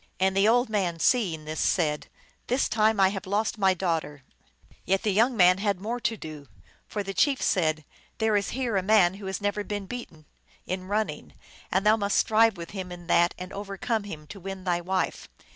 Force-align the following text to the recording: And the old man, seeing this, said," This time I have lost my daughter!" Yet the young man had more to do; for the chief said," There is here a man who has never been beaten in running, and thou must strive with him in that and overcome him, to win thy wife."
And 0.19 0.35
the 0.35 0.47
old 0.47 0.67
man, 0.67 0.97
seeing 0.97 1.45
this, 1.45 1.59
said," 1.59 2.07
This 2.47 2.67
time 2.67 2.99
I 2.99 3.09
have 3.09 3.27
lost 3.27 3.59
my 3.59 3.75
daughter!" 3.75 4.23
Yet 4.83 5.03
the 5.03 5.13
young 5.13 5.37
man 5.37 5.59
had 5.59 5.79
more 5.79 5.99
to 5.99 6.17
do; 6.17 6.47
for 6.87 7.03
the 7.03 7.13
chief 7.13 7.39
said," 7.39 7.85
There 8.17 8.35
is 8.35 8.49
here 8.57 8.77
a 8.77 8.81
man 8.81 9.13
who 9.13 9.27
has 9.27 9.39
never 9.41 9.63
been 9.63 9.85
beaten 9.85 10.25
in 10.65 10.85
running, 10.87 11.35
and 11.71 11.85
thou 11.85 11.97
must 11.97 12.17
strive 12.17 12.57
with 12.57 12.71
him 12.71 12.91
in 12.91 13.05
that 13.05 13.35
and 13.37 13.53
overcome 13.53 14.05
him, 14.05 14.25
to 14.25 14.39
win 14.39 14.63
thy 14.63 14.81
wife." 14.81 15.29